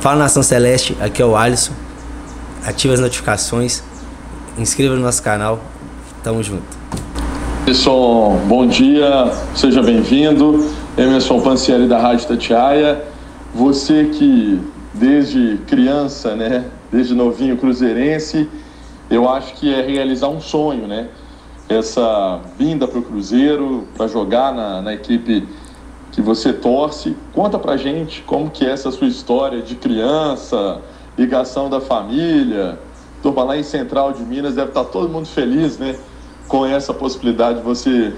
[0.00, 1.72] Fala Nação Celeste, aqui é o Alisson.
[2.64, 3.82] Ative as notificações,
[4.56, 5.58] inscreva no nosso canal.
[6.22, 6.62] Tamo junto.
[7.66, 10.70] Emerson, bom dia, seja bem-vindo.
[10.96, 13.02] Emerson Pancieri da Rádio Tatiaia.
[13.52, 14.60] Você que
[14.94, 18.48] desde criança, né, desde novinho cruzeirense,
[19.10, 21.08] eu acho que é realizar um sonho, né?
[21.68, 25.44] Essa vinda para o Cruzeiro, para jogar na, na equipe
[26.12, 27.16] que você torce.
[27.32, 30.80] Conta pra gente como que é essa sua história de criança,
[31.16, 32.78] ligação da família.
[33.22, 35.96] Turma lá em Central de Minas deve estar tá todo mundo feliz, né?
[36.46, 38.12] Com essa possibilidade de você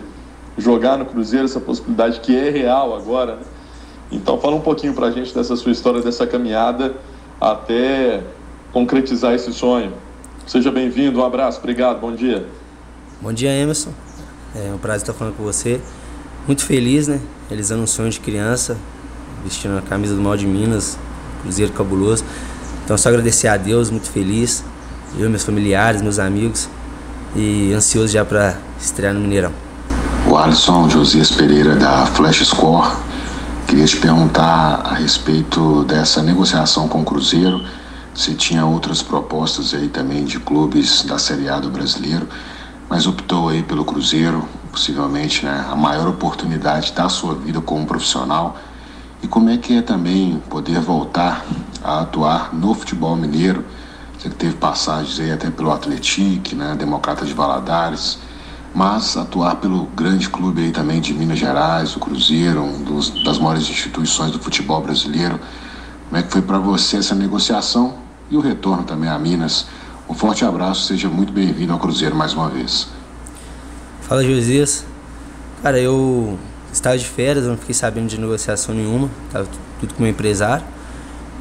[0.58, 3.42] jogar no Cruzeiro, essa possibilidade que é real agora, né?
[4.12, 6.94] Então fala um pouquinho pra gente dessa sua história, dessa caminhada
[7.40, 8.22] até
[8.72, 9.92] concretizar esse sonho.
[10.46, 12.46] Seja bem-vindo, um abraço, obrigado, bom dia.
[13.20, 13.90] Bom dia, Emerson.
[14.54, 15.80] É um prazer estar falando com você.
[16.46, 17.20] Muito feliz, né?
[17.50, 18.76] realizando um sonho de criança,
[19.42, 20.96] vestindo a camisa do Mal de Minas,
[21.42, 22.24] Cruzeiro Cabuloso.
[22.84, 24.64] Então só agradecer a Deus, muito feliz,
[25.18, 26.68] eu, meus familiares, meus amigos
[27.34, 29.52] e ansioso já para estrear no Mineirão.
[30.28, 32.96] O Alisson Josias Pereira da Flash Score.
[33.66, 37.60] Queria te perguntar a respeito dessa negociação com o Cruzeiro,
[38.14, 42.28] se tinha outras propostas aí também de clubes da Série A do brasileiro,
[42.90, 48.58] mas optou aí pelo Cruzeiro, possivelmente né, a maior oportunidade da sua vida como profissional
[49.22, 51.46] e como é que é também poder voltar
[51.84, 53.64] a atuar no futebol mineiro.
[54.18, 58.18] Você que teve passagens aí até pelo Atlético, né, Democrata de Valadares,
[58.74, 63.38] mas atuar pelo grande clube aí também de Minas Gerais, o Cruzeiro, um dos, das
[63.38, 65.38] maiores instituições do futebol brasileiro.
[66.08, 67.94] Como é que foi para você essa negociação
[68.28, 69.66] e o retorno também a Minas?
[70.10, 72.88] Um forte abraço, seja muito bem-vindo ao Cruzeiro mais uma vez.
[74.00, 74.84] Fala Josias.
[75.62, 76.36] Cara, eu
[76.72, 79.46] estava de férias, não fiquei sabendo de negociação nenhuma, estava
[79.78, 80.64] tudo com o meu empresário.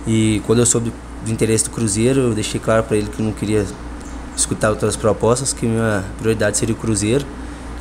[0.06, 0.94] E quando eu soube
[1.25, 3.66] do interesse do Cruzeiro, eu deixei claro para ele que eu não queria
[4.38, 7.25] escutar outras propostas, que minha prioridade seria o Cruzeiro.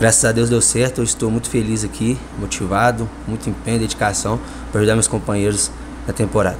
[0.00, 4.40] Graças a Deus deu certo, eu estou muito feliz aqui, motivado, muito empenho, dedicação
[4.72, 5.70] para ajudar meus companheiros
[6.06, 6.56] na temporada.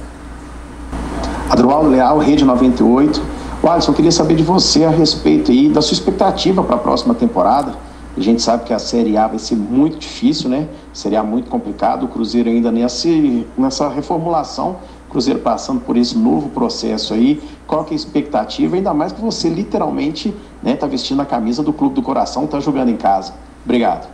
[1.49, 3.39] Adroaldo Leal, Rede 98.
[3.67, 7.13] Alisson, eu queria saber de você a respeito aí da sua expectativa para a próxima
[7.13, 7.89] temporada
[8.19, 10.67] a gente sabe que a Série A vai ser muito difícil, né?
[10.91, 12.03] Seria muito complicado.
[12.03, 14.77] O Cruzeiro ainda nesse, nessa reformulação,
[15.09, 17.41] Cruzeiro passando por esse novo processo aí.
[17.65, 18.75] Qual que é a expectativa?
[18.75, 22.59] Ainda mais que você literalmente né, tá vestindo a camisa do Clube do Coração, tá
[22.59, 23.33] jogando em casa.
[23.63, 24.09] Obrigado.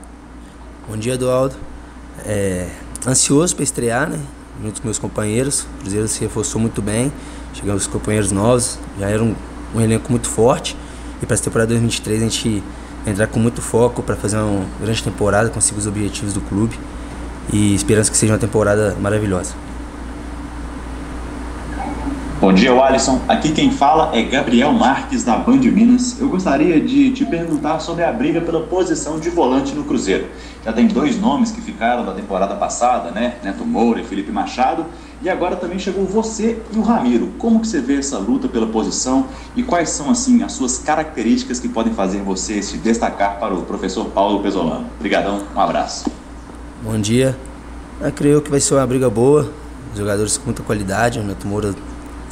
[0.88, 1.56] Bom dia, Eduardo.
[2.24, 2.70] É,
[3.08, 4.20] ansioso para estrear, né?
[4.64, 5.62] Junto com meus companheiros.
[5.62, 7.12] O Cruzeiro se reforçou muito bem.
[7.54, 8.80] Chegamos os companheiros novos.
[9.00, 9.36] Já era um,
[9.74, 10.76] um elenco muito forte.
[11.22, 12.64] E para essa temporada 2023 a gente
[13.06, 16.78] entrar com muito foco para fazer uma grande temporada, conseguir os objetivos do clube
[17.54, 19.65] e esperamos que seja uma temporada maravilhosa.
[22.46, 23.20] Bom dia, Alisson.
[23.28, 26.22] Aqui quem fala é Gabriel Marques, da Band Minas.
[26.22, 30.28] Eu gostaria de te perguntar sobre a briga pela posição de volante no Cruzeiro.
[30.64, 33.38] Já tem dois nomes que ficaram da temporada passada, né?
[33.44, 34.86] Neto Moura e Felipe Machado.
[35.24, 37.32] E agora também chegou você e o Ramiro.
[37.40, 39.26] Como que você vê essa luta pela posição
[39.56, 43.64] e quais são assim as suas características que podem fazer você se destacar para o
[43.64, 44.86] professor Paulo Pesolano?
[45.00, 46.06] Obrigadão, um abraço.
[46.84, 47.36] Bom dia.
[48.00, 49.52] Eu creio que vai ser uma briga boa.
[49.96, 51.18] Jogadores com muita qualidade.
[51.18, 51.74] O Neto Moura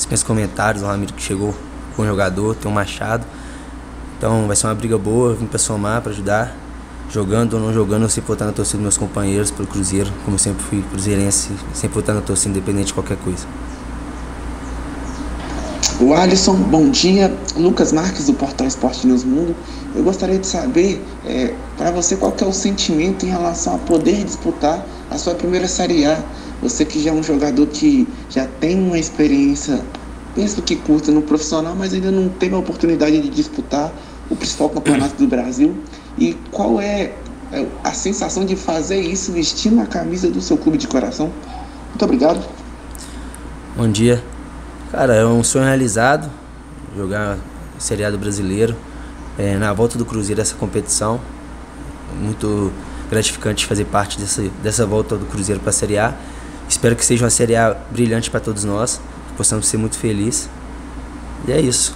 [0.04, 0.84] dispensa comentários.
[0.84, 1.56] O Ramiro que chegou
[1.96, 3.26] com o jogador, tem um Machado.
[4.18, 5.34] Então vai ser uma briga boa.
[5.34, 6.56] Vim para somar, para ajudar
[7.14, 10.12] jogando ou não jogando, eu sempre vou estar na torcida dos meus companheiros pelo Cruzeiro,
[10.26, 13.46] como eu sempre fui cruzeirense, sempre vou estar na torcida independente de qualquer coisa.
[16.02, 17.32] O Alisson, bom dia.
[17.56, 19.56] Lucas Marques, do Portal Esporte News Mundo.
[19.96, 24.24] Eu gostaria de saber, é, para você, qual é o sentimento em relação a poder
[24.24, 26.18] disputar a sua primeira Série A.
[26.64, 29.84] Você que já é um jogador que já tem uma experiência,
[30.34, 33.92] penso que curta no profissional, mas ainda não teve a oportunidade de disputar
[34.30, 35.76] o principal campeonato do Brasil.
[36.18, 37.12] E qual é,
[37.52, 41.32] é a sensação de fazer isso vestindo a camisa do seu clube de coração?
[41.90, 42.42] Muito obrigado.
[43.76, 44.24] Bom dia.
[44.90, 46.32] Cara, é um sonho realizado
[46.96, 47.38] jogar
[47.78, 48.76] seriado brasileiro
[49.38, 51.20] é, na volta do Cruzeiro essa competição.
[52.22, 52.72] Muito
[53.10, 56.16] gratificante fazer parte dessa, dessa volta do Cruzeiro para a Série A.
[56.74, 60.50] Espero que seja uma Série A brilhante para todos nós, que possamos ser muito felizes.
[61.48, 61.96] E é isso.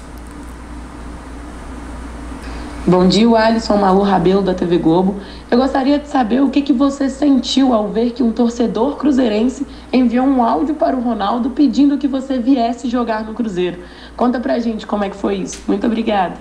[2.85, 5.15] Bom dia, Alisson Malu Rabelo, da TV Globo.
[5.50, 9.65] Eu gostaria de saber o que, que você sentiu ao ver que um torcedor cruzeirense
[9.91, 13.79] enviou um áudio para o Ronaldo pedindo que você viesse jogar no Cruzeiro.
[14.15, 15.59] Conta pra gente como é que foi isso.
[15.68, 16.35] Muito obrigada.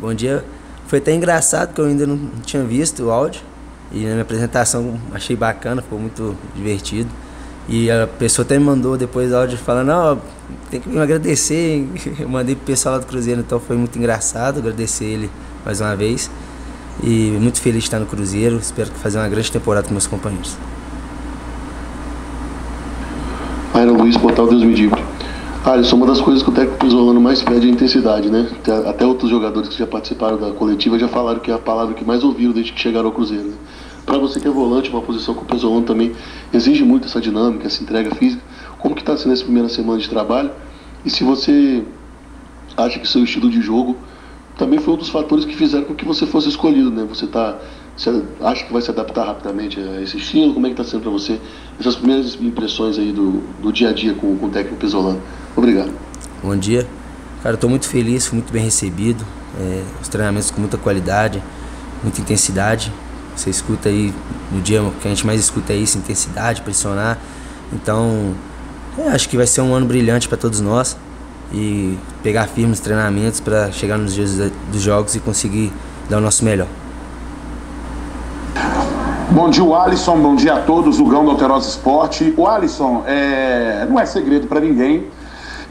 [0.00, 0.44] Bom dia.
[0.86, 3.42] Foi até engraçado que eu ainda não tinha visto o áudio.
[3.90, 7.10] E na minha apresentação achei bacana, ficou muito divertido.
[7.68, 10.20] E a pessoa até me mandou depois áudio falando, não,
[10.70, 11.86] tem que me agradecer.
[12.20, 15.30] Eu mandei pro pessoal lá do Cruzeiro, então foi muito engraçado agradecer ele
[15.64, 16.30] mais uma vez.
[17.02, 18.56] E muito feliz de estar no Cruzeiro.
[18.56, 20.56] Espero fazer uma grande temporada com meus companheiros.
[23.74, 25.02] Iron Luiz, Portal Deus me livre.
[25.64, 28.50] Alisson, uma das coisas que o técnico Pesolano mais pede é a intensidade, né?
[28.86, 32.04] Até outros jogadores que já participaram da coletiva já falaram que é a palavra que
[32.04, 33.44] mais ouviram desde que chegaram ao Cruzeiro.
[33.44, 33.54] Né?
[34.06, 36.12] Para você que é volante, uma posição que o Pesolano também
[36.52, 38.42] exige muito essa dinâmica, essa entrega física.
[38.78, 40.50] Como que está sendo essa primeira semana de trabalho?
[41.04, 41.82] E se você
[42.76, 43.96] acha que seu estilo de jogo
[44.58, 47.04] também foi um dos fatores que fizeram com que você fosse escolhido, né?
[47.08, 47.58] Você tá,
[47.96, 50.54] você acha que vai se adaptar rapidamente a esse estilo?
[50.54, 51.40] Como é que está sendo para você
[51.78, 55.20] essas primeiras impressões aí do, do dia a dia com, com o técnico Pesolano?
[55.56, 55.92] Obrigado.
[56.42, 56.86] Bom dia.
[57.42, 59.24] Cara, estou muito feliz, fui muito bem recebido.
[59.58, 61.42] É, os treinamentos com muita qualidade,
[62.02, 62.92] muita intensidade.
[63.36, 64.12] Você escuta aí,
[64.52, 67.18] no dia que a gente mais escuta é isso, intensidade, pressionar.
[67.72, 68.34] Então,
[68.98, 70.96] é, acho que vai ser um ano brilhante para todos nós.
[71.52, 75.72] E pegar firme nos treinamentos para chegar nos dias dos jogos e conseguir
[76.08, 76.66] dar o nosso melhor.
[79.30, 80.18] Bom dia, Alisson.
[80.18, 81.00] Bom dia a todos.
[81.00, 82.32] O Gão do Alterosa Esporte.
[82.36, 83.86] O Alisson, é...
[83.88, 85.08] não é segredo para ninguém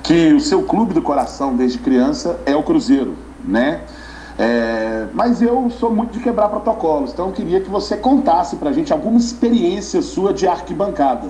[0.03, 3.81] que o seu clube do coração desde criança é o Cruzeiro, né?
[4.37, 8.71] É, mas eu sou muito de quebrar protocolos, então eu queria que você contasse para
[8.71, 11.29] a gente alguma experiência sua de arquibancada.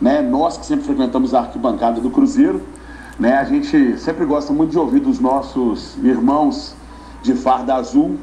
[0.00, 0.20] Né?
[0.20, 2.60] Nós que sempre frequentamos a arquibancada do Cruzeiro,
[3.18, 3.38] né?
[3.38, 6.74] a gente sempre gosta muito de ouvir dos nossos irmãos
[7.22, 8.18] de farda azul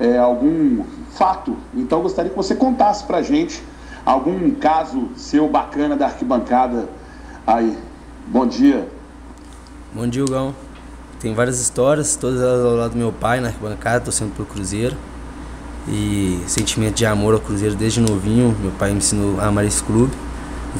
[0.00, 1.56] é, algum fato.
[1.74, 3.62] Então eu gostaria que você contasse para a gente
[4.06, 6.88] algum caso seu bacana da arquibancada
[7.46, 7.76] aí.
[8.26, 8.88] Bom dia.
[9.92, 10.67] Bom dia, Hugão.
[11.20, 14.96] Tem várias histórias, todas elas ao lado do meu pai na arquibancada, torcendo pro Cruzeiro.
[15.88, 18.56] E sentimento de amor ao Cruzeiro desde novinho.
[18.60, 20.12] Meu pai me ensinou a amar esse clube,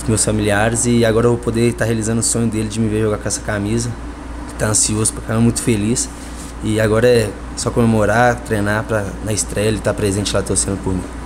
[0.01, 0.87] com meus familiares.
[0.87, 3.27] E agora eu vou poder estar realizando o sonho dele de me ver jogar com
[3.27, 3.91] essa camisa.
[4.57, 6.09] Tá ansioso pra caramba, muito feliz.
[6.63, 10.81] E agora é só comemorar, treinar para na estreia ele estar tá presente lá torcendo
[10.85, 11.18] por mim.